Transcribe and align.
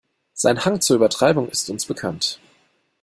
Sein 0.33 0.65
Hang 0.65 0.81
zur 0.81 0.95
Übertreibung 0.95 1.47
ist 1.49 1.69
uns 1.69 1.85
bekannt. 1.85 2.39